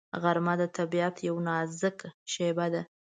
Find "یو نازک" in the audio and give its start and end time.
1.27-1.99